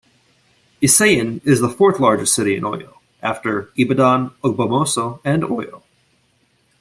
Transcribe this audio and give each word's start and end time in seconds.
Iseyin 0.81 1.41
is 1.45 1.59
the 1.61 1.69
fourth 1.69 1.99
largest 1.99 2.33
city 2.33 2.55
in 2.55 2.63
Oyo, 2.63 2.95
after 3.21 3.69
Ibadan, 3.77 4.31
Ogbomoso 4.43 5.19
and 5.23 5.43
Oyo. 5.43 5.83